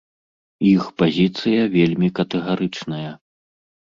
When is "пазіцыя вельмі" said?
1.01-2.09